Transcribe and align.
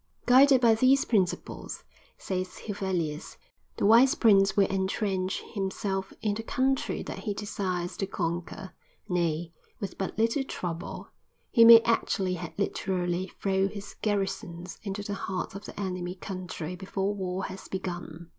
Guided 0.25 0.61
by 0.61 0.73
these 0.73 1.05
principles, 1.05 1.83
says 2.17 2.57
Huvelius, 2.65 3.37
the 3.77 3.85
wise 3.85 4.15
prince 4.15 4.57
will 4.57 4.65
entrench 4.65 5.43
himself 5.53 6.11
in 6.23 6.33
the 6.33 6.41
country 6.41 7.03
that 7.03 7.19
he 7.19 7.35
desires 7.35 7.95
to 7.97 8.07
conquer; 8.07 8.73
"nay, 9.07 9.53
with 9.79 9.99
but 9.99 10.17
little 10.17 10.43
trouble, 10.43 11.09
he 11.51 11.63
may 11.63 11.81
actually 11.81 12.37
and 12.37 12.51
literally 12.57 13.31
throw 13.39 13.67
his 13.67 13.93
garrisons 14.01 14.79
into 14.81 15.03
the 15.03 15.13
heart 15.13 15.53
of 15.53 15.65
the 15.65 15.79
enemy 15.79 16.15
country 16.15 16.75
before 16.75 17.13
war 17.13 17.43
has 17.45 17.67
begun." 17.67 18.29